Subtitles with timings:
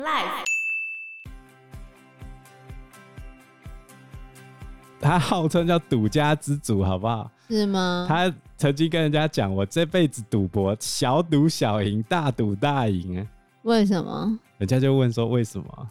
[0.00, 0.46] Life，
[4.98, 7.30] 他号称叫赌家之主，好不好？
[7.50, 8.06] 是吗？
[8.08, 13.26] 他曾经跟人家讲，我这辈子赌博，小赌小赢，大赌大赢。
[13.62, 14.38] 为什么？
[14.56, 15.88] 人家就问说为什么？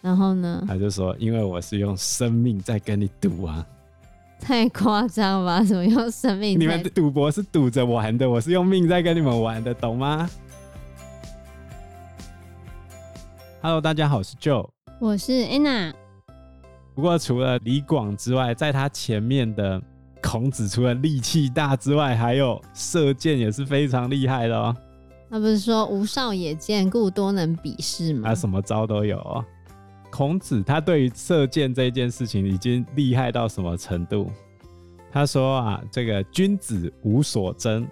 [0.00, 0.64] 然后呢？
[0.68, 3.66] 他就说，因为我是用生命在跟你赌啊。
[4.38, 5.64] 太夸张吧？
[5.64, 6.56] 怎么用生命？
[6.60, 10.30] 你们赌博是赌着玩的，我是用命在跟你们玩的，懂吗
[13.60, 14.68] ？Hello，大家好，我是 Joe，
[15.00, 15.92] 我是 Anna。
[16.94, 19.82] 不过除了李广之外，在他前面的
[20.22, 24.76] 孔子，除了力气大之外，还有射箭也是非常厉害的哦。
[25.28, 28.28] 那不是说无少也见，故多能比试吗？
[28.28, 29.44] 他什么招都有哦。
[30.08, 34.30] 孔子他对于射箭这件事情已经厉害到什么程度？
[35.10, 37.84] 他说啊，这个君子无所争，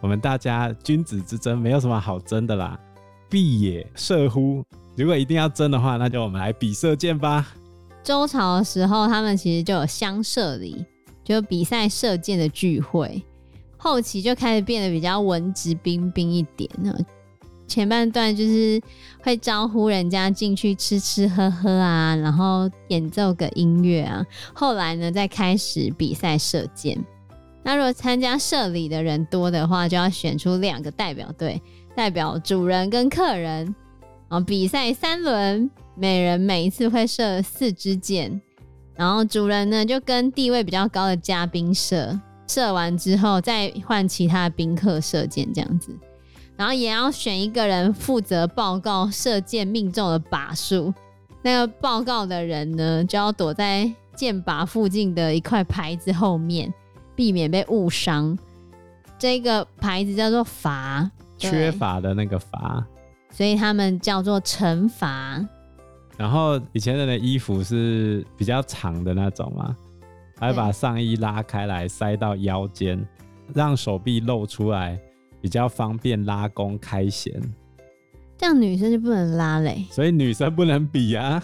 [0.00, 2.80] 我们大家君子之争没有什么好争的啦。
[3.28, 4.64] 必也射乎？
[5.00, 7.54] 如果一定要争的话，那就我们来比射箭吧。
[8.02, 10.84] 周朝的时候，他们其实就有乡射礼，
[11.24, 13.22] 就比赛射箭的聚会。
[13.78, 16.94] 后期就开始变得比较文质彬彬一点呢。
[17.66, 18.78] 前半段就是
[19.22, 24.22] 会招呼人家进去吃吃喝喝啊，然后演奏个音乐啊。
[24.52, 26.98] 后来呢，再开始比赛射箭。
[27.62, 31.62] 那如果参加射礼的人多的话，就要选出两个代表队，
[31.94, 33.74] 代表主人跟客人。
[34.30, 38.40] 啊，比赛三轮，每人每一次会射四支箭，
[38.94, 45.92] 然后主人呢就跟地位比较高的嘉宾射，射完之后再换其他宾客射箭，这样子。
[46.56, 50.94] 然后也要选一个人负责报告射箭命中的靶数，
[51.42, 56.72] 那个报告的人呢，就要躲在箭靶附近的一块牌子后面，
[57.16, 58.38] 避免被误伤。
[59.18, 62.86] 这个牌子叫做阀，缺乏的那个阀，
[63.30, 65.44] 所以他们叫做惩罚。
[66.16, 69.76] 然后以前人的衣服是比较长的那种嘛，
[70.38, 73.02] 还把上衣拉开来塞到腰间，
[73.54, 75.00] 让手臂露出来。
[75.42, 77.32] 比较方便拉弓开弦，
[78.36, 81.42] 这样女生就不能拉嘞，所以女生不能比啊。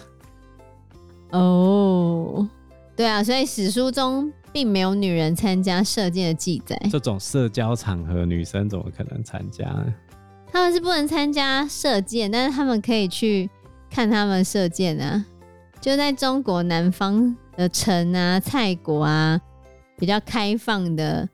[1.31, 2.47] 哦，
[2.95, 6.79] 对啊，所以史书中并没有女人参加射箭的记载。
[6.91, 9.91] 这种社交场合，女生怎么可能参加呢？
[10.51, 13.49] 他们是不能参加射箭，但是他们可以去
[13.89, 15.25] 看他们射箭啊。
[15.79, 19.39] 就在中国南方的城啊、蔡国啊，
[19.97, 21.27] 比较开放的。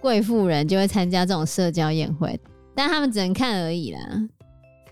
[0.00, 2.38] 贵妇人就会参加这种社交宴会，
[2.72, 4.00] 但他们只能看而已啦。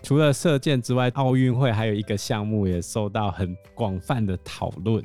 [0.03, 5.01] 除了射箭之外，奥运会还有一个项目也受到很广泛的讨论。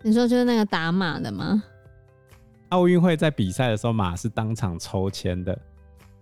[0.00, 1.62] 你说就是那个打马的吗？
[2.70, 5.56] 奥运会在比赛的时候，马是当场抽签的，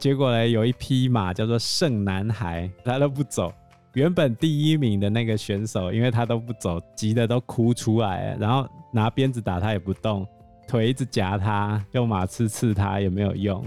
[0.01, 3.53] 结果呢，有一匹马叫做圣男孩，他都不走。
[3.93, 10.27] 原本第一名的那个选手，因为他都不走，急得都哭出来了，然后拿鞭子打他也不动。
[10.67, 13.63] 腿一直夹他，用马刺刺他也没有用，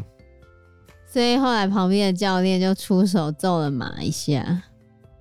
[1.05, 4.63] 所以后来旁边的教练就出手揍了马一下。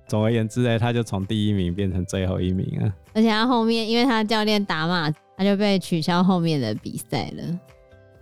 [0.07, 2.91] 总而言之呢，他就从第一名变成最后一名了。
[3.13, 7.59] 而且他后面，因为他教练打马，他就被取消后面的比赛了。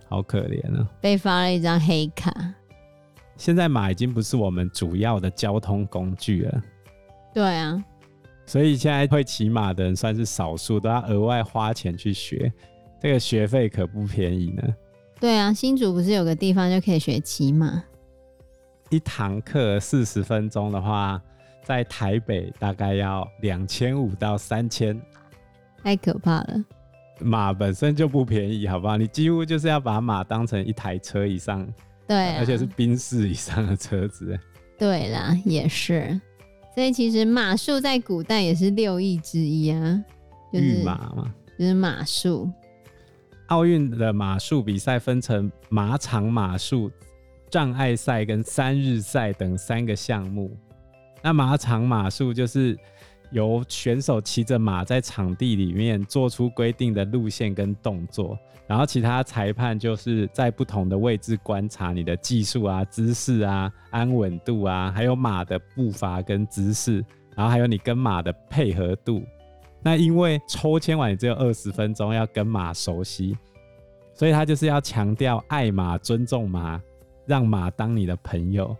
[0.08, 0.86] 好可怜啊！
[1.00, 2.30] 被发了一张黑卡。
[3.42, 6.62] 现在马已经不是我们主要的交通工具了。
[7.34, 7.84] 对啊，
[8.46, 12.52] 所以现在会骑马的人算是少数，都要额外花钱去学。
[13.00, 14.62] 这个学费可不便宜呢。
[15.18, 17.82] 对啊，新竹不是有个地方就可以学骑马？
[18.90, 21.20] 一堂课四十分钟的话，
[21.64, 24.96] 在台北大概要两千五到三千，
[25.82, 26.64] 太可怕了。
[27.18, 28.96] 马本身就不便宜，好不好？
[28.96, 31.68] 你几乎就是要把马当成一台车以上，
[32.12, 34.38] 对啊，而且是宾士以上的车子。
[34.78, 36.20] 对啦，也是。
[36.74, 40.04] 所以其实马术在古代也是六艺之一啊，
[40.52, 42.50] 就是御马嘛，就是马术。
[43.46, 46.90] 奥运的马术比赛分成马场马术、
[47.50, 50.54] 障碍赛跟三日赛等三个项目。
[51.22, 52.78] 那马场马术就是
[53.32, 69.22] 由选手骑着马在场地里面做出规定的路线跟动作，然后其他裁判就是在不同的位置观察你的技术啊、姿势啊、安稳度啊，还有马的步伐跟姿势，然后还有你跟马的配合度。
[69.82, 73.36] 那因为抽签完你只有二十分钟要跟马熟悉，
[74.14, 76.80] 所以他就是要强调爱马、尊重马，
[77.26, 78.76] 让马当你的朋友。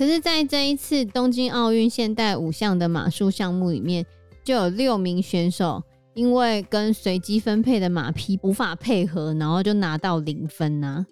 [0.00, 4.06] 可是，在这一次东京奥运现代五项的马术项目里面，
[4.42, 5.82] 就有六名选手
[6.14, 11.06] 因为跟随机分配的马匹无法配合，然后就拿到零分呐、啊。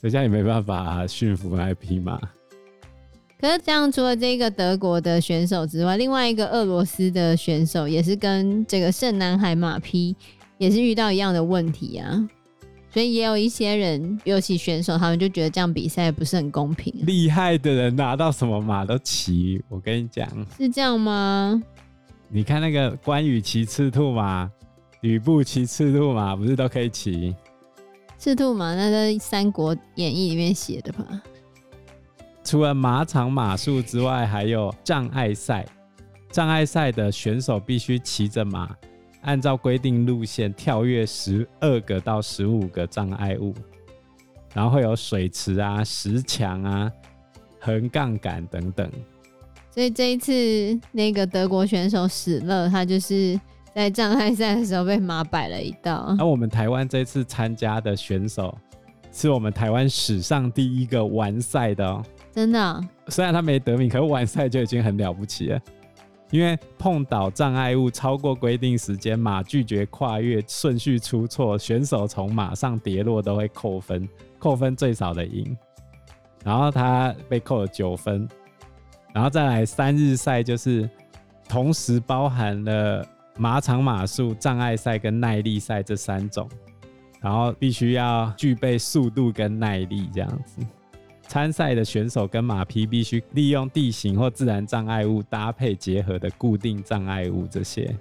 [0.00, 2.18] 谁家也没办法 驯服那匹马？
[3.40, 10.16] 可是这样，除了这个德国的选手之外，另外一个俄罗斯的选手也是跟这个圣南海马匹
[10.58, 12.28] 也是遇到一样的问题啊。
[12.92, 16.92] 所以也有一些人，尤其选手，他们就觉得这样比赛不是很公平。
[17.06, 20.28] 厉害的人拿到什么马都骑，我跟你讲，
[20.58, 21.62] 是这样吗？
[22.28, 24.50] 你看那个关羽骑赤兔马，
[25.00, 27.34] 吕布骑赤兔马，不是都可以骑？
[28.18, 31.22] 赤兔马那在《三国演义》里面写的吧？
[32.44, 35.64] 除了马场马术之外，还有障碍赛。
[36.30, 38.74] 障碍赛的选手必须骑着马，
[39.22, 43.54] 按照规定路线跳跃十二个到十五个障碍物，
[44.54, 46.92] 然后会有水池啊、石墙啊、
[47.60, 48.88] 横杠杆等等。
[49.70, 53.40] 所以这一次那个德国选手史勒，他就是
[53.74, 56.14] 在障碍赛的时候被马摆了一道。
[56.18, 58.54] 而我们台湾这次参加的选手，
[59.10, 62.04] 是我们台湾史上第一个完赛的哦。
[62.34, 65.60] 真的、哦，虽然他没得名，可是完赛就已经很了不起了。
[66.32, 74.08] 因为碰倒障碍物超过规定时间，马拒绝跨越，顺序出错，选手从马上跌落都会扣分，
[74.38, 75.54] 扣分最少的赢。
[76.42, 78.26] 然后他被扣了九分。
[79.12, 80.88] 然后再来三日赛，就是
[81.46, 83.06] 同时包含了
[83.36, 86.48] 马场马术、障碍赛跟耐力赛这三种，
[87.20, 90.62] 然后必须要具备速度跟耐力这样子。
[91.32, 97.96] 参赛的选手跟马匹必须利用地形或自然障碍物搭配结合的固定障碍物这些，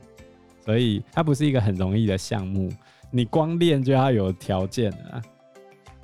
[0.66, 2.69] 所以它不是一个很容易的项目。
[3.10, 5.22] 你光练就要有条件了。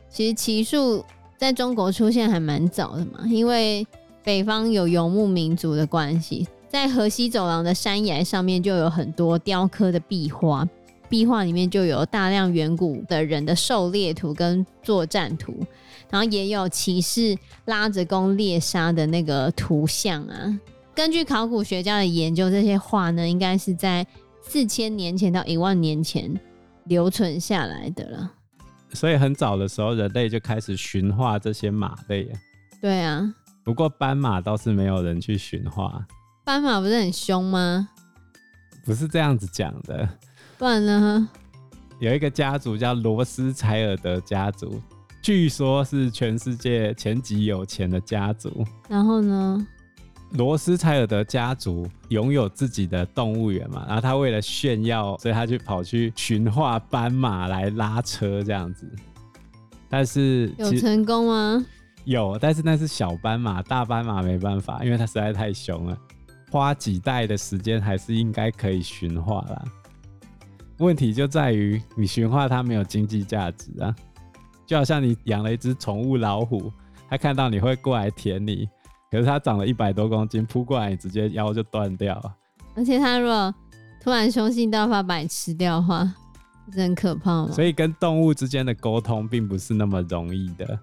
[0.08, 1.04] 其实骑术
[1.36, 3.86] 在中国出现还蛮早的嘛，因为
[4.24, 10.66] 北方有游牧民族的关系，在河西走廊的山崖上面就有很多雕刻的壁画，
[11.10, 15.66] 壁画里面就有大量远古的人的狩猎图跟作战图。
[16.10, 20.60] 然后也有骑士拉着弓猎杀的那个图像啊。
[20.96, 24.08] 根据考古学家的研究，这些画呢，应该是在
[24.42, 26.34] 四千年前到一万年前
[26.86, 28.32] 留存下来的了。
[28.94, 32.32] 所以很早的时候，人类就开始驯化这些马类。
[32.82, 33.34] 对啊。
[33.66, 36.08] 不过斑马倒是没有人去驯化。
[36.46, 37.90] 斑马不是很凶吗？
[38.86, 40.08] 不是这样子讲的。
[40.58, 41.30] 不然呢？
[42.00, 44.82] 有一个家族叫罗斯柴尔德家族。
[45.22, 48.66] 据说是全世界前几有钱的家族。
[48.88, 49.68] 然后呢？
[50.32, 58.90] 罗斯柴尔德家族拥有自己的动物园嘛，然后他为了炫耀，所以他就跑去驯化斑马来拉车这样子。
[59.88, 61.66] 但是有成功吗？
[62.04, 65.98] 有，但是那是小斑马，大斑马没办法，因为它实在太凶了。
[66.52, 69.64] 花几代的时间还是应该可以驯化啦。
[70.80, 73.96] 问题就在于你驯化它没有经济价值啊。
[74.66, 76.72] 就好像你养了一只宠物老虎，
[77.10, 78.68] 它看到你会过来舔你，
[79.10, 82.36] 可是它长了一百多公斤，扑过来你直接腰就断掉了。
[82.76, 83.54] 而且它如果
[84.02, 86.14] 突然凶性大发把你吃掉的话，
[86.72, 87.52] 是很可怕吗？
[87.52, 90.78] 所以跟动物之间的沟通并不是那么容易的。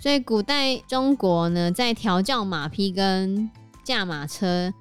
[0.00, 3.48] 所以古代中国呢，在调教马匹跟
[3.84, 4.72] 驾马车，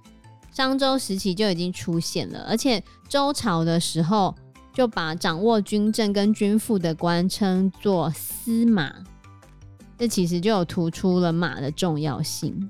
[0.55, 4.33] 商周时期就已经出现了，而且周朝的时候。
[4.75, 8.93] 就把掌握军政跟军赋的官称作司马，
[9.97, 12.69] 这其实就有突出了马的重要性。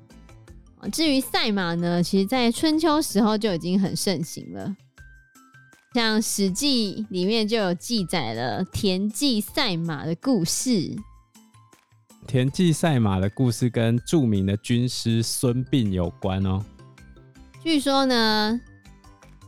[0.91, 4.75] 至于赛马呢，其实在春秋时候就已经很盛行了，
[5.95, 10.95] 像《史记》里面就有记载了田忌赛马的故事。
[12.27, 16.63] 田忌赛马的故事跟著名的军师孙膑有关哦。
[17.65, 18.61] 据说呢。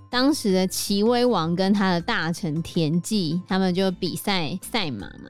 [0.10, 5.30] 当时的齐威王跟他的大臣田忌，他们就比赛赛马嘛。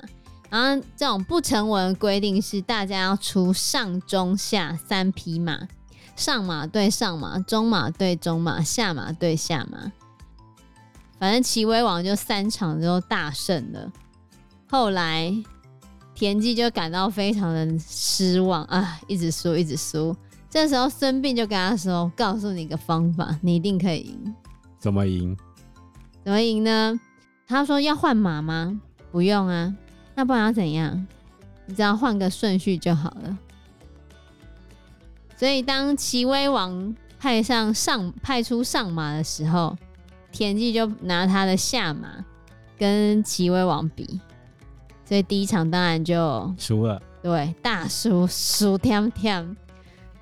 [0.50, 5.67] 然后这种不成文的规定是，大家要出上中下三匹马，
[6.15, 9.91] 上马对上马，中马对中马，下马对下马。
[11.20, 13.91] 反正齐威王就三场都大胜了。
[14.70, 15.36] 后来
[16.15, 20.15] 田忌就感到非常的失望啊，一直输，一直输。
[20.49, 24.35] 这时候孙膑就跟他说：“告诉你一个方法，你一定可以赢。”
[24.79, 25.35] 怎么赢？
[26.23, 26.99] 怎么赢呢？
[27.47, 28.79] 他说要换马吗？
[29.11, 29.75] 不用啊，
[30.15, 31.05] 那不然要怎样？
[31.65, 33.37] 你只要换个顺序就好了。
[35.35, 39.75] 所以当齐威王派上上派出上马的时候，
[40.31, 42.23] 田忌就拿他的下马
[42.77, 44.19] 跟齐威王比，
[45.05, 47.01] 所以第一场当然就输了。
[47.21, 49.55] 对，大输，输天天，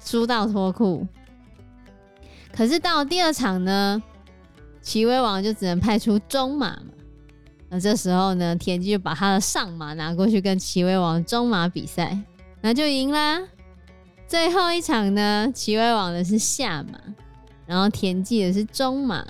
[0.05, 1.05] 输到脱裤。
[2.55, 4.01] 可是到第二场呢？
[4.81, 6.93] 齐威王就只能派出中马嘛，
[7.69, 12.15] 那这时候呢，田忌就把他的上马拿过去跟齐威王中马比赛，
[12.61, 13.41] 那就赢啦。
[14.27, 16.99] 最后一场呢，齐威王的是下马，
[17.65, 19.25] 然后田忌的是中马，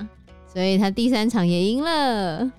[0.46, 2.52] 所以他第三场也赢了。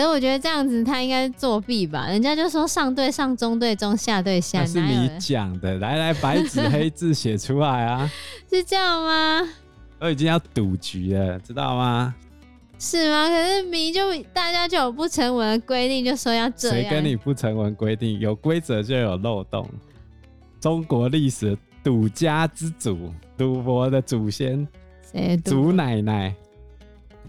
[0.00, 2.06] 可是我觉得这样子他应该作弊吧？
[2.06, 4.60] 人家就说上对上，中对中，下对下。
[4.60, 8.10] 那是你讲的，来来，白纸黑字写出来啊！
[8.48, 9.46] 是这样吗？
[9.98, 12.14] 都已经要赌局了，知道吗？
[12.78, 13.28] 是吗？
[13.28, 14.00] 可是迷就
[14.32, 16.76] 大家就有不成文的规定，就说要这样。
[16.78, 18.18] 谁跟你不成文规定？
[18.20, 19.68] 有规则就有漏洞。
[20.62, 21.54] 中国历史
[21.84, 24.66] 赌家之祖，赌博的祖先，
[25.12, 25.36] 谁？
[25.44, 26.34] 祖奶奶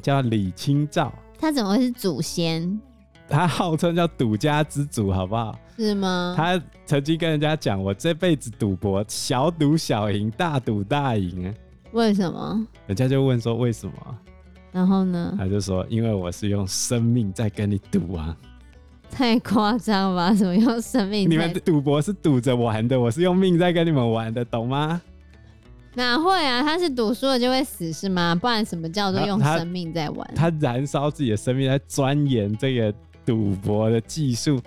[0.01, 1.13] 叫李清照。
[1.42, 2.80] 他怎么会是祖先？
[3.28, 5.58] 他号称叫赌家之祖，好不好？
[5.76, 6.36] 是吗？
[6.38, 11.52] 他曾经跟人家讲：“我这辈子赌博，小赌小赢，大赌大赢。”
[11.94, 12.68] 为什么？
[12.86, 13.94] 人家就问说：“为什么？”
[14.72, 15.34] 然后呢？
[15.36, 18.38] 他就说：“因为我是用生命在跟你赌啊！”
[19.10, 20.32] 太夸张吧？
[20.34, 21.28] 怎么用生命？
[21.28, 25.02] 你们赌博是赌着玩的，我是用命在跟你们玩的，懂吗？
[25.94, 26.64] 哪会啊？
[26.64, 28.34] 他是赌输了就会死是吗？
[28.34, 30.32] 不然什么叫做用生命在玩？
[30.36, 32.94] 他，他燃烧自己的生命在钻研这个
[33.26, 34.60] 赌博的技术。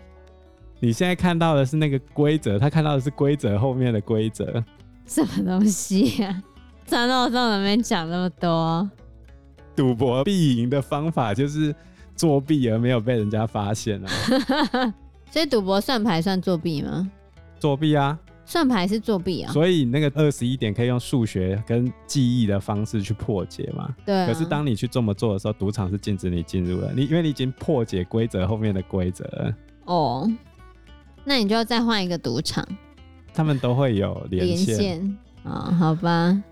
[0.81, 4.63] 你现在看到的是那个规则，他看到的是规则后面的规则。
[5.07, 6.43] 什么东西呀、啊？
[6.87, 8.91] 传道书里面讲那么多。
[9.75, 11.75] 赌博必赢的方法就是
[12.15, 14.09] 作弊而没有被人家发现啊。
[15.33, 17.11] 所以赌博算牌算作弊吗？
[17.59, 18.19] 作弊啊。
[18.47, 23.95] 算牌是作弊啊，所以那个二十一点可以用数学跟记忆的方式去破解嘛？
[24.05, 24.27] 对啊。
[24.27, 29.55] 可是当你去这么做的时候，赌场是禁止你进入的，你因为你已经破解规则后面的规则了。
[29.87, 30.31] 哦，
[31.25, 32.67] 那你就要再换一个赌场。
[33.33, 35.01] 他们都会有连线
[35.43, 35.69] 啊。
[35.71, 36.43] 哦，好吧。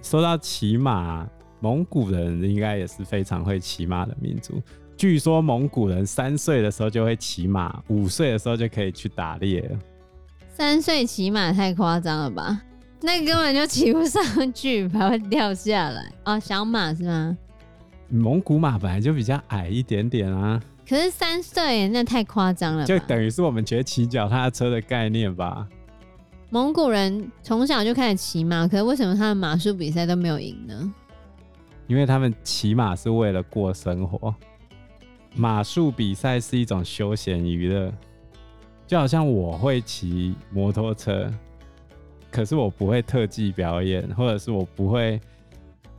[0.00, 1.28] 说到骑马，
[1.60, 4.62] 蒙古人应该也是非常会骑马的民族。
[4.96, 9.78] 据说蒙古人三岁的时候就会骑马，五岁的时候就可以去打猎了。
[10.58, 12.60] 三岁骑马太夸张了吧？
[13.00, 16.36] 那根本就骑不上去，还会掉下来哦。
[16.40, 17.38] 小马是吗？
[18.08, 20.60] 蒙古马本来就比较矮一点点啊。
[20.88, 25.64] 可是三岁那太夸张了，就等于是我们觉得骑脚踏车的概念吧。
[26.50, 30.92] 蒙古人从小就开始骑马，可是为什么他们马术比赛都没有赢呢？
[31.86, 34.34] 因为他们骑马是为了过生活，
[35.36, 37.92] 马术比赛是一种休闲娱乐。
[38.88, 41.30] 就好像我会骑摩托车，
[42.30, 45.20] 可是我不会特技表演，或者是我不会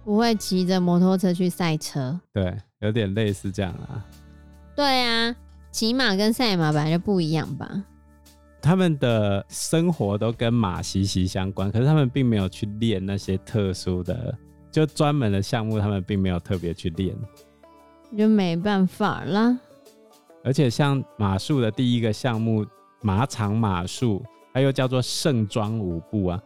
[0.03, 2.19] 不会骑着摩托车去赛车。
[2.33, 4.03] 对，有点类似这样啊。
[4.75, 5.35] 对啊，
[5.69, 7.69] 骑马跟赛马本来就不一样吧？
[8.59, 14.35] 他们的生活都跟马息息相关，可是他们并没有去练那些特殊的，
[14.71, 17.15] 就专门的项目，他们并没有特别去练，
[18.17, 19.55] 就没办法啦。
[20.43, 22.65] 而且像马术的第一个项目。
[23.01, 26.41] 马场马术，它又叫做盛装舞步啊，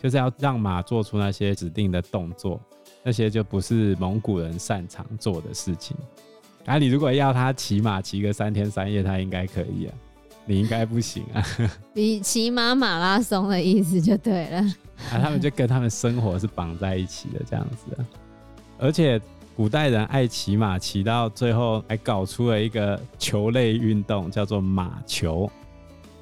[0.00, 2.60] 就是要让马做出那些指定的动作，
[3.02, 5.96] 那些就不是蒙古人擅长做的事情。
[6.64, 9.94] 啊，你如果要他骑马骑个三天三夜，他应该可以啊，
[10.44, 11.44] 你应该不行啊。
[11.94, 14.58] 你骑马马拉松的意思就对了。
[15.10, 18.06] 啊，他们就跟他们生活是绑在一起的这样子啊。
[18.78, 19.20] 而且
[19.56, 25.50] 古代人爱骑马，骑到最后还搞出了一个球类运动，叫做马球。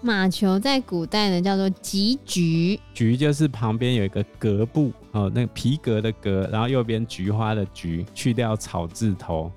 [0.05, 9.51] 马球在古代呢叫做击鞠，鞠就是旁边有一个革布哦，那个皮革的革，然后右边菊花的菊，去掉草字头，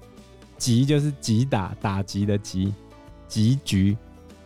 [0.57, 2.73] 击就是击打打击的击，
[3.27, 3.97] 击鞠。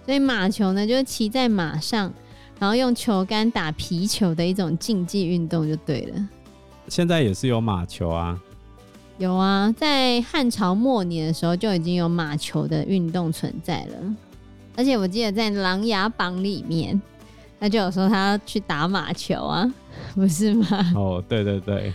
[0.03, 2.11] 所以马球呢就是骑在马上，
[2.57, 6.29] 然后用球杆打皮球的一种竞技运动就对了。
[6.87, 8.41] 现在也是有马球啊，
[9.19, 14.15] 有啊，在汉朝末年的时候就已经有马球的运动存在了。
[14.75, 16.99] 而且我记得在《琅琊榜》里面，
[17.59, 19.71] 他就有说他要去打马球啊，
[20.15, 20.93] 不是吗？
[20.95, 21.93] 哦，对对对，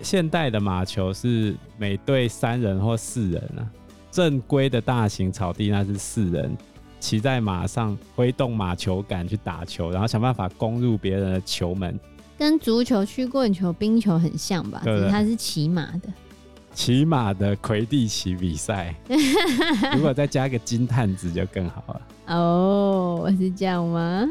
[0.00, 3.66] 现代的马球是每队三人或四人啊，
[4.10, 6.56] 正规的大型草地那是四人，
[7.00, 11.98] 骑在马上挥动马球杆去打球，然后想办法攻入别人的球门，
[12.36, 14.80] 跟足球、曲棍球、冰球很像吧？
[14.84, 16.08] 对，对，他是骑马的。
[16.74, 18.94] 骑马的魁地奇比赛，
[19.94, 22.00] 如果再加一个金探子就更好了。
[22.36, 24.28] 哦，是这样吗？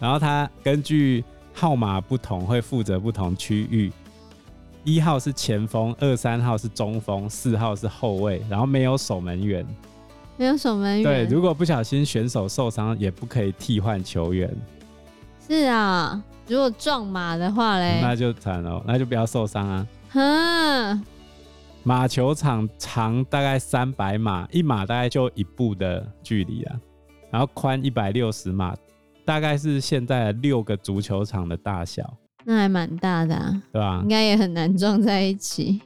[0.00, 3.92] 然后他根据号码不同，会负责不同区域。
[4.84, 9.66] 一号是前锋，二三号是中锋，四号是后卫，然后没有守门员。
[10.36, 11.02] 没有守门员。
[11.02, 14.50] 对，如果不小心选手受伤，也不可以替换球员。
[15.46, 19.86] 是啊，如果撞马的话嘞，那就惨了，那就不要受伤啊。
[20.10, 21.04] 哼。
[21.84, 26.76] 马球场长大概三百码，一码大概就一步的距离啊，
[27.30, 28.76] 然后宽一百六十码，
[29.24, 34.00] 大概是现在的六个足球场的大小，那还蛮大的啊，对吧？
[34.02, 35.80] 应该也很难撞在一起。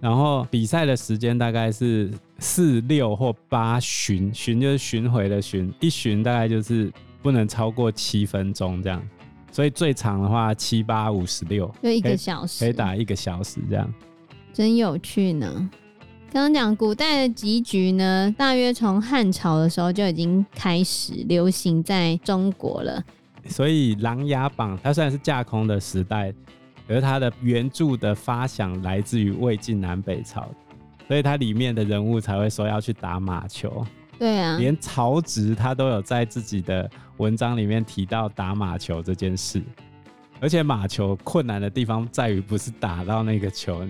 [0.00, 9.02] 然后比赛的时间大概是四六或八巡，巡就是巡回的巡，一巡大概就是不能超过七分钟这样，
[9.52, 13.94] 所以最长的话七八五十六，就一个小时，可以打一个小时这样，
[14.52, 15.70] 真有趣呢。
[16.32, 23.04] 刚刚讲古代的棋局呢，大约从汉朝的时候就已经开始流行在中国了，
[23.46, 26.34] 所以《琅琊榜》它虽然是架空的时代。
[26.88, 30.50] 而它的原著的发想来自于魏晋南北朝，
[31.06, 33.86] 所以它里面的人物才会说要去打马球。
[34.22, 39.60] 对啊，连曹植他都有在自己的文章里面提到打马球这件事。
[40.40, 43.84] 而且马球困难的地方在于不是打到那个球，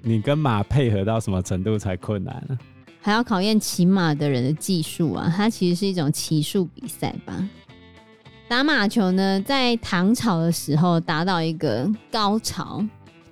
[0.00, 2.58] 你跟马配合到什么程度才困难呢？
[3.02, 5.30] 还要考验骑马的人的技术啊！
[5.36, 7.46] 它其实是一种骑术比赛吧。
[8.48, 12.82] 打马球呢，在唐朝的时候达到一个高潮。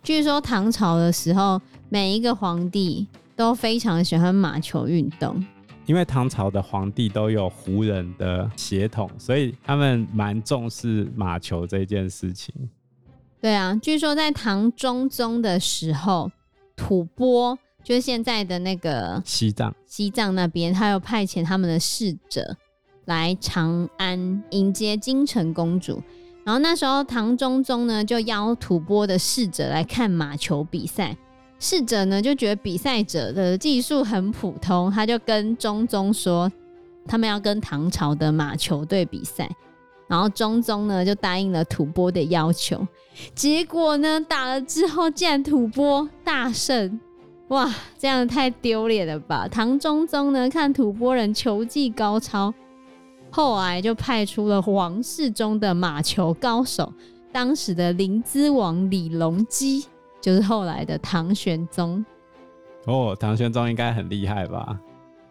[0.03, 5.43] 据说唐朝的时候，每一个皇帝都非常喜欢马球运动，
[5.87, 12.55] 因为唐朝的皇帝都有胡人的血统，所以他们蛮重视马球这件事情。
[13.41, 16.31] 对啊，据说在唐中宗的时候，
[16.77, 22.57] 吐蕃就是现在的那个西藏，西藏那边，他又派遣他们的使者。
[23.05, 26.03] 来长安迎接金城公主，
[26.45, 31.17] 然后那时候唐中宗呢就邀吐蕃的使者来看马球比赛，
[31.59, 36.51] 使者呢就觉得比赛者的技术很普通，他就跟中宗说
[37.07, 39.51] 他们要跟唐朝的马球队比赛，
[40.07, 42.87] 然后中宗呢就答应了吐蕃的要求，
[43.35, 47.01] 结果呢打了之后竟然吐蕃大胜，
[47.49, 49.49] 哇，这样太丢脸了吧！
[49.49, 52.53] 唐中宗呢看吐蕃人球技高超。
[53.31, 56.93] 后来就派出了皇室中的马球高手，
[57.33, 59.85] 当时的临淄王李隆基，
[60.27, 62.05] 就是后来的唐玄宗。
[62.87, 64.77] 哦，唐玄宗应该很厉害吧？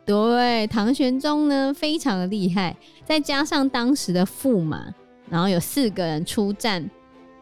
[0.05, 4.85] 对，唐玄宗呢非常的厉害，再加上当时的驸马，
[5.29, 6.89] 然后有四个人出战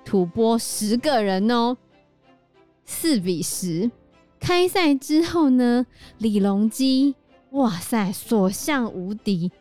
[0.04, 1.78] 吐蕃十个人哦，
[2.86, 3.92] 四比十。
[4.40, 5.86] 开赛之后呢，
[6.18, 7.14] 李隆基
[7.52, 9.52] 哇塞，所向无敌。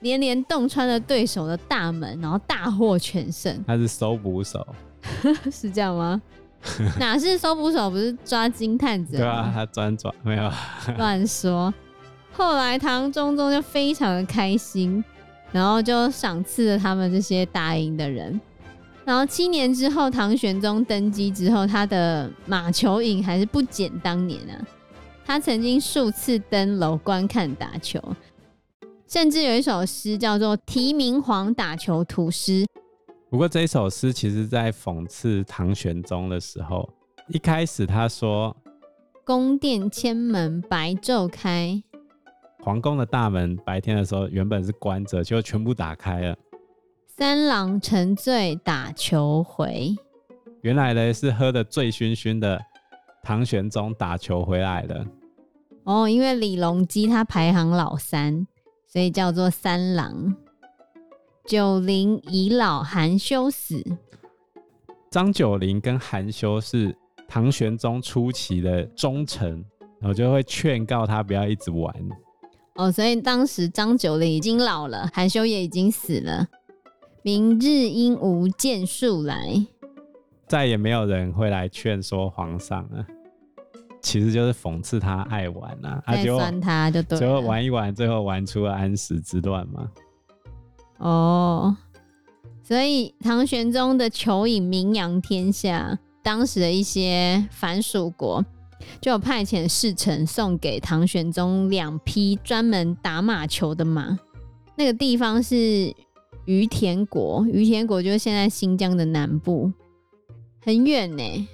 [0.00, 3.62] 连连洞穿了对手的大门，然后大获全胜。
[3.64, 4.66] 他是搜捕手，
[5.52, 6.20] 是这样吗？
[6.98, 7.88] 哪是搜捕手？
[7.88, 9.16] 不是抓金探子？
[9.16, 10.50] 对啊，他专抓没有
[10.96, 11.72] 乱说。
[12.32, 15.02] 后来唐中宗就非常的开心，
[15.50, 18.40] 然后就赏赐了他们这些打赢的人。
[19.04, 24.54] 然后七年之后，唐玄宗登基之后，他的马球瘾还是不减当年啊。
[25.24, 28.02] 他曾经数次登楼观看打球。
[29.06, 32.64] 甚至有一首诗叫做《题明皇打球图诗》。
[33.30, 36.88] 不过这一首诗其实在讽刺唐玄宗的时候，
[37.28, 38.56] 一开始他说
[39.22, 41.82] ：“宫殿千门白昼开，
[42.60, 46.36] 皇宫的大门白天的时候原本是关着，就全部打开了。
[47.06, 49.94] 三郎沉醉打球回，
[50.62, 52.58] 原来呢是喝的醉醺醺的
[53.22, 55.06] 唐玄宗打球回来了。
[55.84, 58.46] 哦，因为李隆基他排行老三。”
[58.90, 60.34] 所以叫做三郎。
[61.48, 63.82] 九龄已老，含羞死。
[65.10, 66.94] 张九龄跟含羞是
[67.26, 69.64] 唐玄宗初期的忠臣，
[69.98, 71.94] 然后就会劝告他不要一直玩。
[72.74, 76.46] 哦，所以当时张九龄已经老了，含羞也已经死了。
[77.22, 79.66] 明日应无剑术来，
[80.46, 83.06] 再也没有人会来劝说皇上了。
[84.02, 89.90] 其实就是讽刺他爱玩啊，爱酸他就对，最后玩一玩，最后玩出了安史之乱嘛。
[90.98, 91.76] 哦，
[92.62, 98.44] 所以唐玄宗的球影名扬天下，当时的一些藩属国
[99.00, 104.18] 就派遣使臣送给唐玄宗两匹专门打马球的马。
[104.76, 105.94] 那个地方是
[106.44, 109.72] 于田国，于田国就是现在新疆的南部，
[110.60, 111.48] 很远呢。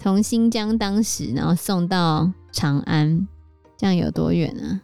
[0.00, 3.26] 从新疆当时，然后送到长安，
[3.76, 4.80] 这样有多远呢？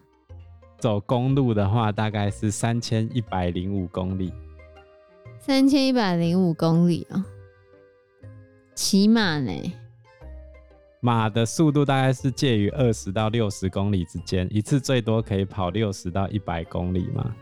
[0.84, 4.30] 走公路的话，大概是三千一百零五公里。
[5.38, 7.24] 三千一百零五公里哦，
[8.74, 9.50] 骑马呢？
[11.00, 17.34] 马的速度大概是介于二十到六十公里之间，一次最多可以跑六十到一百公里嘛。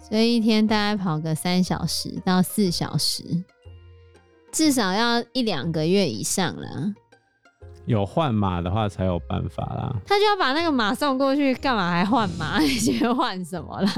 [0.00, 3.24] 所以一天大概跑个三小时到四小时。
[4.52, 6.94] 至少要一两个月以上了。
[7.88, 9.96] 有换马的话才有办法啦。
[10.06, 12.60] 他就要把那个马送过去，干嘛还换马？
[12.62, 13.90] 你觉得换什么啦？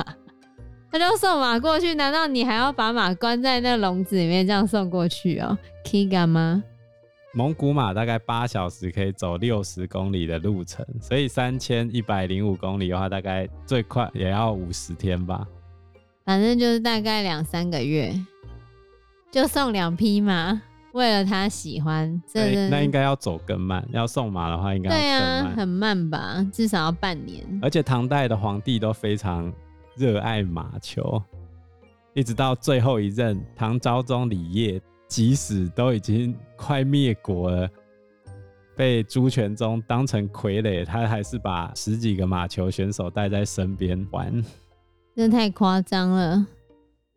[0.93, 5.59] 他就送马过去，难道你还要把马关在那笼子里面这样送过去哦？
[5.91, 6.63] 可以干吗？
[7.35, 15.47] 蒙古马大概八小时可以走六十公里的路程，所以三千一百零五公里的话，大概最快也要五十天吧。
[16.25, 18.13] 反正就是大概两三个月，
[19.31, 20.61] 就送两匹马，
[20.93, 22.21] 为了他喜欢。
[22.27, 27.45] 这那，那应该要走更慢，要送马的话，应该对啊，很慢吧，至少要半年。
[27.63, 29.53] 而且唐代的皇帝都非常
[29.97, 31.23] 热爱马球，
[32.15, 34.81] 一直到最后一任唐昭宗李曄。
[35.11, 37.69] 即使都已经快灭国了，
[38.77, 44.33] 被朱全忠当成傀儡，他还是把十几个马球选手带在身边玩，
[45.17, 46.47] 真的太夸张了。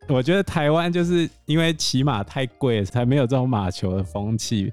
[0.07, 4.71] 我觉得台湾就是因为骑马太贵，才没有这种马球的风气。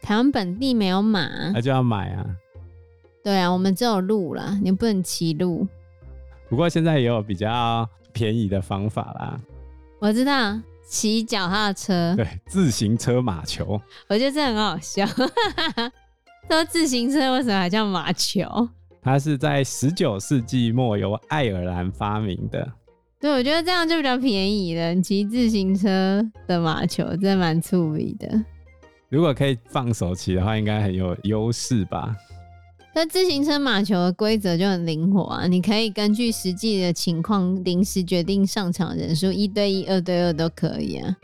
[0.00, 2.26] 台湾本地没有马，那就要买啊。
[3.22, 5.66] 对啊，我们只有路啦，你不能骑路。
[6.48, 9.40] 不过现在也有比较便宜的方法啦。
[9.98, 10.58] 我知道。
[10.84, 15.06] 骑脚踏车，对，自行车马球，我觉得这很好笑。
[16.50, 18.68] 说自行车为什么还叫马球？
[19.00, 22.70] 它是在十九世纪末由爱尔兰发明的。
[23.22, 24.92] 对，我觉得这样就比较便宜了。
[24.92, 28.28] 你骑自行车的马球真的蛮粗鄙的。
[29.08, 32.16] 如果可以放手骑的话，应该很有优势吧。
[32.92, 41.16] 那自行车马球的规则就很灵活啊，你可以根据实际的情况临时决定上场人数，一对一、二对二都可以啊。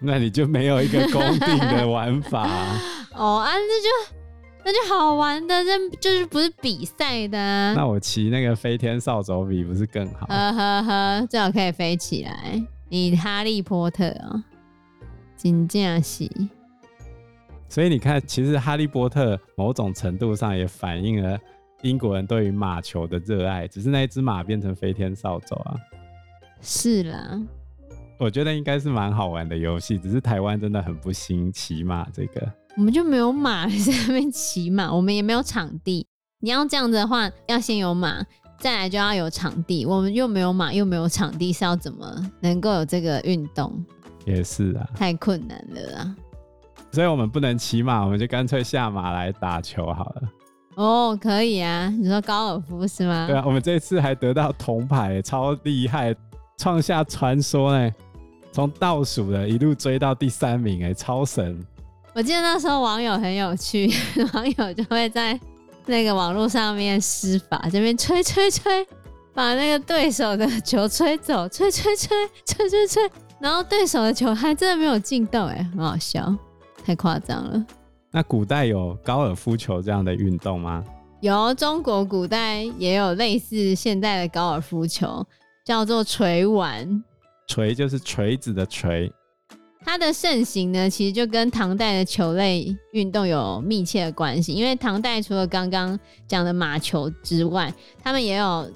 [0.00, 2.82] 那你就没有一个 公定的玩法啊？
[3.14, 4.16] 哦啊，那就
[4.64, 7.74] 那就好玩的，这就是不是比赛的啊。
[7.74, 10.26] 那我骑那个飞天扫帚比不是更好？
[10.26, 12.62] 呵呵呵，最好可以飞起来。
[12.88, 14.42] 你哈利波特啊，
[15.36, 16.26] 真正是。
[17.68, 21.38] 所以你看，其实《哈利波特》某种程度上也反映了
[21.82, 25.74] 英国人对于马球的热爱，只是那一只马变成飞天扫帚啊。
[26.62, 27.38] 是啦，
[28.18, 32.50] 我觉得应该是蛮好玩的游戏，只是台湾真的很不兴骑马这个。
[32.76, 36.06] 我们就没有马 在那边骑马，我们也没有场地。
[36.40, 38.24] 你要这样子的话，要先有马，
[38.58, 39.86] 再来就要有场地。
[39.86, 43.72] 我们又没有马，又没有场地，是要怎么能够有这个运动？
[44.26, 46.16] 也是啊，太困难了啊。
[46.90, 50.22] 所以我们不能骑马，我们就干脆下马来打球好了。
[50.74, 53.26] 哦，可以啊，你说高尔夫是吗？
[53.28, 56.14] 对啊，我们这次还得到铜牌，超厉害，
[56.58, 57.94] 创下传说哎，
[58.50, 61.64] 从倒数的一路追到第三名哎，超神！
[62.14, 63.90] 我记得那时候网友很有趣，
[64.32, 65.38] 网友就会在
[65.86, 68.86] 那个网络上面施法，这边吹吹吹，
[69.34, 76.32] 把那个对手的球吹走，吹吹吹，吹吹吹，然后对手的球还真的没有进洞哎，很好笑。
[76.84, 77.66] 太夸张了。
[78.12, 80.84] 那古代有高尔夫球这样的运动吗？
[81.20, 85.26] 有，中国古代也有类似现代的高尔夫球，
[85.64, 87.02] 叫做锤丸。
[87.48, 89.12] 锤就是锤子的锤。
[89.84, 94.52] 它的盛行呢，其实就跟唐代的球类运动有密切的关系。
[94.52, 98.68] 因为唐代除了刚刚讲的马球之外，他们也有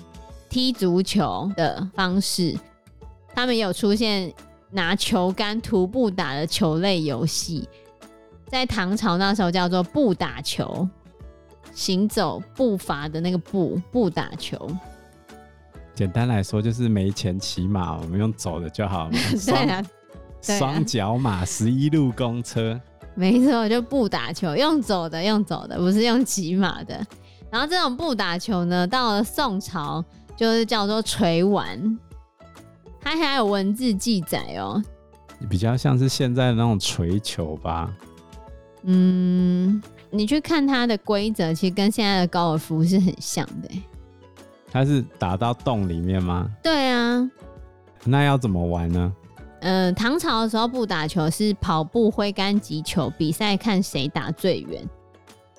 [0.49, 2.55] 踢足球的方式，
[3.35, 4.33] 他们也有出现
[4.71, 7.67] 拿球杆徒步打的球类游戏。
[8.47, 10.87] 在唐朝那时候叫做步打球，
[11.75, 14.71] 行走步伐的那个步，步打球。
[15.95, 19.13] 简单来说就是没钱骑马，我们用走的就好了。
[19.45, 19.85] 对啊，
[20.41, 22.81] 双脚马十一路公车。
[23.15, 27.05] 没错，就不打球，用走的，用走的，不是用骑马的。
[27.51, 30.05] 然后这种不打球呢，到了宋朝
[30.37, 31.99] 就是叫做锤丸，
[33.01, 34.83] 它还有文字记载哦。
[35.49, 37.93] 比较像是现在的那种锤球吧。
[38.85, 43.69] 嗯，你去看它的规则，其实跟现在的高尔夫是很像的。
[44.71, 46.49] 它是打到洞里面吗？
[46.63, 47.29] 对啊。
[48.05, 49.13] 那要怎么玩呢？
[49.61, 54.89] 呃，唐朝的时候，不打球是跑步挥杆击球，比赛看谁打最远。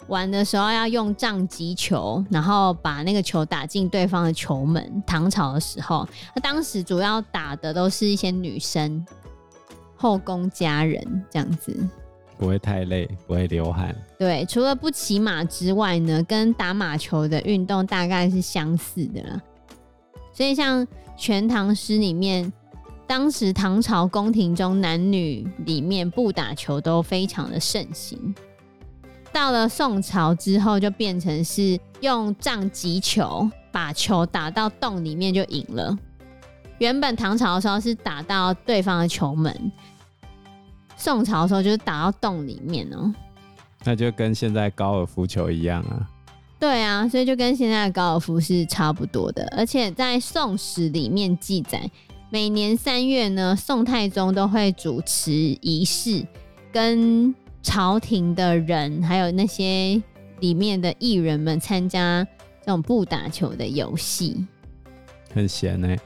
[0.08, 5.04] 玩的时候要用杖击球，然后把那个球打进对方的球门。
[5.06, 9.06] 唐朝的时候，那当时主要打的都是一些女生、
[9.96, 11.78] 后宫佳人这样子。
[12.40, 13.96] 不会太累，不会流汗。
[14.18, 19.40] 对，除了不骑马之外呢，跟打马球的运动大概是相似的啦。
[20.34, 20.84] 所以像
[21.18, 22.52] 《全唐诗》里面，
[23.10, 28.36] 当时唐朝宫廷中男女里面不打球都非常的盛行。
[29.34, 35.98] 到了宋朝之后，就变成是用杖击球，把球打到洞里面就赢了。
[36.78, 39.72] 原本唐朝的时候是打到对方的球门。
[40.95, 43.13] 宋朝的时候就是打到洞里面哦、喔，
[43.86, 46.08] 那就跟现在高尔夫球一样啊。
[46.60, 49.52] 对啊，所以就跟现在的高尔夫是差不多的。
[49.58, 51.89] 而且在《宋史》里面记载，
[52.32, 56.26] 每年三月呢，宋太宗都会主持仪式，
[56.72, 60.02] 跟朝廷的人还有那些
[60.39, 62.26] 里面的艺人们参加
[62.62, 64.46] 这种不打球的游戏。
[65.34, 66.00] 很闲呢、欸。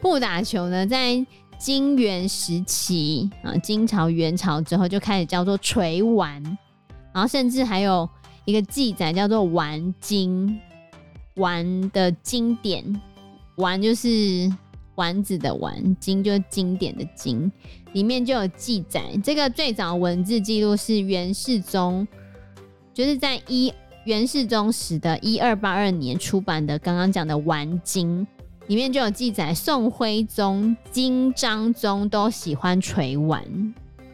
[0.00, 1.24] 步打球呢，在
[1.58, 6.42] 金元时期啊，金朝、元朝之后就开始叫做锤丸，
[7.12, 8.08] 然后甚至还有。
[8.46, 10.48] 一个记载叫做《玩经》，
[11.36, 13.00] 玩的经典，
[13.56, 14.50] 玩就是
[14.96, 17.50] 丸子的丸，经就是经典的经，
[17.92, 19.02] 里面就有记载。
[19.22, 22.06] 这个最早文字记录是元世宗，
[22.92, 23.72] 就是在一
[24.04, 28.22] 元世宗时的一二八二年出版的，刚刚讲的《丸经》
[28.66, 33.42] 里面就有记载，宋徽宗、金章宗都喜欢捶丸。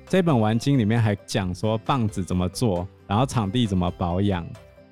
[0.09, 2.87] 这本《丸经》里面还讲说棒子怎么做。
[3.09, 4.45] 然后场地怎么保养，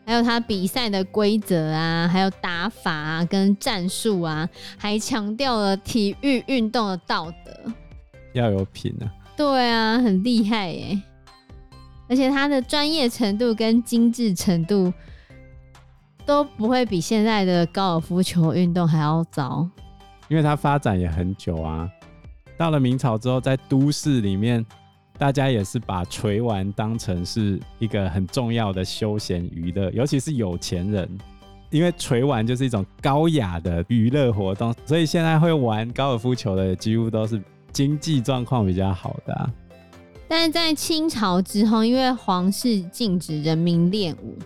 [0.06, 7.72] 还有他比赛的规则啊，还有打法啊，跟战术啊，还强调了体育运动的道德，
[8.34, 9.08] 要有品啊。
[9.36, 11.02] 对啊，很厉害耶！
[12.08, 14.92] 而且他的专业程度跟精致程度
[16.26, 19.66] 都不会比现在的高尔夫球运动还要糟，
[20.28, 21.88] 因为它发展也很久啊。
[22.58, 24.64] 到了明朝之后，在都市里面。
[25.16, 31.08] 大家也是把捶丸当成是一个很重要的休闲娱乐，尤其是有钱人，
[31.70, 37.40] 因为捶丸就是一种高雅的娱乐活动，所以现在会玩高尔夫球的几乎都是
[37.72, 39.50] 经济状况比较好的。
[40.26, 44.36] 但是在清朝之后，因为皇室禁止人民练武，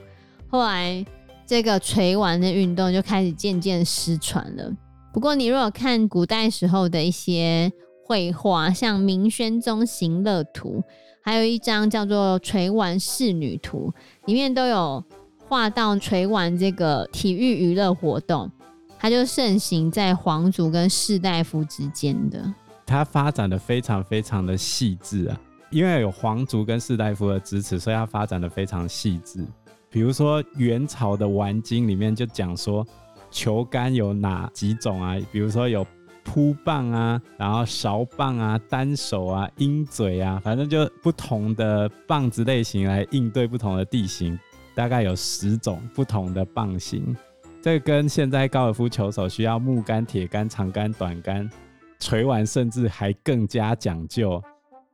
[0.50, 1.02] 后来
[1.46, 4.70] 这个锤玩的运动就开始渐渐失传了。
[5.14, 7.72] 不过，你如果看古代时候的一些。
[8.08, 10.78] 绘画像《明宣宗行乐图》，
[11.20, 13.92] 还有一张叫做《垂丸仕女图》，
[14.26, 15.04] 里面都有
[15.46, 18.50] 画到垂丸这个体育娱乐活动，
[18.98, 22.50] 它就盛行在皇族跟士大夫之间的。
[22.86, 25.38] 它发展的非常非常的细致啊，
[25.70, 29.44] 因为有皇族跟士大夫的支持，所以它发展的非常细致。
[29.90, 32.86] 比如说元朝的《玩经》里面就讲说，
[33.30, 35.14] 球杆有哪几种啊？
[35.30, 35.86] 比如说有。
[36.30, 44.38] 扑棒啊，然后勺棒啊，单手啊，鹰嘴啊，反正就不同的棒子类型来应对不同的地形，
[44.74, 47.16] 大概有十种不同的棒型。
[47.62, 51.50] 这个跟现在高尔夫球手需要木杆、铁杆、长杆、短杆，
[51.98, 54.40] 捶完甚至还更加讲究，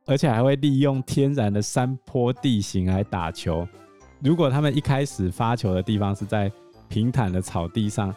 [0.05, 3.67] 而且还会利用天然的山坡地形来打球。
[4.21, 6.49] 如果他们一开始发球的地方是在
[6.87, 8.15] 平坦的草地上。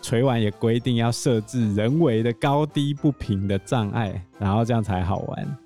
[0.00, 5.58] 捶丸也规定要设置人为的高低不平的障碍，然后这样才好玩。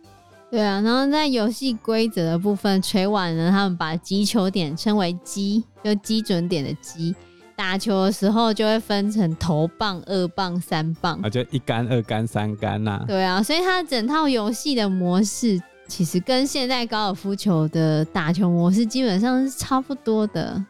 [0.50, 7.14] 对啊，然后在游戏规则的部分，捶丸呢，他们把击球点称为击，就基准点的击。
[7.54, 13.04] 打球的时候就会分成头棒、二棒、三棒，啊，就一杆、二杆、三杆呐。
[13.06, 20.62] 对啊，所以它整套游戏的模式其实跟现在高尔夫球的打球模式基本上是差不多的。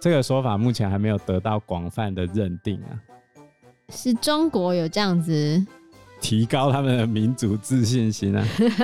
[0.00, 2.96] 这个说法目前还没有得到广泛的认定啊，
[3.92, 5.62] 是中国有这样子
[6.22, 8.42] 提高他们的民族自信心啊，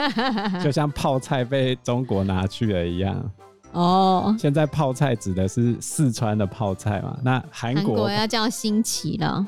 [0.62, 3.30] 就像泡菜被中国拿去了一样。
[3.72, 7.18] 哦，现在泡菜指的是四川的泡菜嘛？
[7.22, 9.46] 那韩国，国要叫新奇了，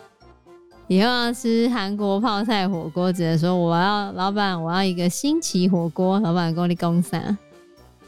[0.87, 7.37] 以后要吃韩国泡菜火锅，只能说我要老板，我要一个新奇火锅，老板给我你供上。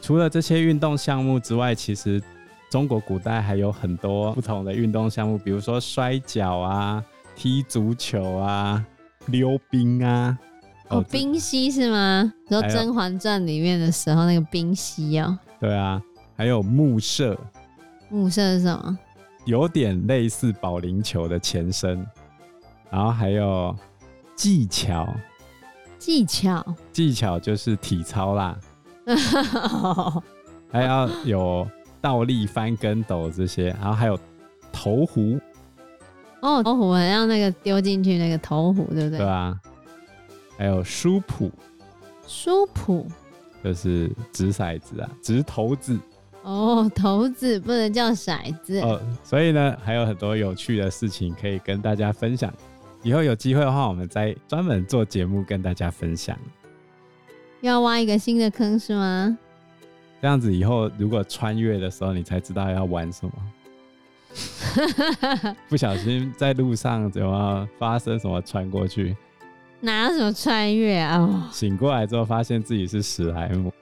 [0.01, 2.23] 除了这些运动项目之外，其实。
[2.71, 7.05] 中国古代还有很多不同的运动项目，比如说摔跤啊、
[7.35, 8.83] 踢足球啊、
[9.27, 10.39] 溜冰啊。
[10.89, 12.33] 哦，冰嬉是吗？
[12.49, 15.37] 说《甄嬛传》里面的时候那个冰嬉哦。
[15.59, 16.01] 对啊，
[16.37, 17.37] 还有木射。
[18.09, 18.99] 木射是什么？
[19.47, 22.07] 有点类似保龄球的前身。
[22.89, 23.77] 然后还有
[24.37, 25.09] 技巧。
[25.99, 26.65] 技巧。
[26.93, 28.57] 技巧就是体操啦。
[30.73, 31.69] 还要有。
[32.01, 34.19] 倒立翻跟斗这些，然后还有
[34.73, 35.39] 投壶。
[36.41, 39.19] 哦，投壶很像那个丢进去那个投壶，对不对？
[39.19, 39.59] 对啊。
[40.57, 41.51] 还有书谱。
[42.27, 43.07] 书谱
[43.63, 45.99] 就是掷骰子啊，掷骰子。
[46.43, 48.81] 哦，骰子不能叫骰子。
[48.81, 52.53] 哦，所以呢，还有很多有趣的事情可以跟大家分享。
[53.03, 56.39] 以后有机会的话，我们再专门做节目跟大家分享。
[57.61, 59.39] 要挖一个新的坑是吗？
[60.21, 63.33] 这样子以后如果穿越的时候，你才知道要玩什么。
[65.69, 69.17] 不小心在路上怎么发生什么穿过去？
[69.81, 71.19] 哪有什么穿越啊？
[71.19, 73.73] 哦、醒过来之后发现自己是史莱姆，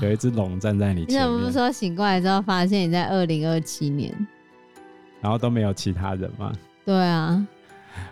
[0.00, 1.20] 有一只龙站在你前面。
[1.20, 4.14] 你怎么不说醒过来之后发现你在二零二七年？
[5.20, 6.52] 然后都没有其他人吗？
[6.84, 7.44] 对啊。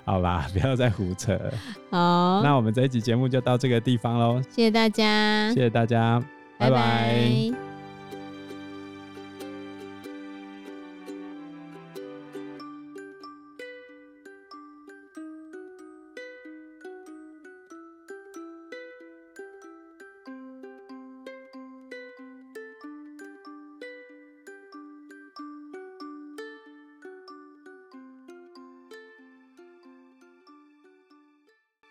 [0.05, 1.53] 好吧， 不要再胡扯了。
[1.91, 4.43] 好，那我们这一集节目就到这个地方喽。
[4.51, 6.21] 谢谢大家，谢谢大家，
[6.59, 6.77] 拜拜。
[6.77, 6.83] 拜
[7.53, 7.66] 拜。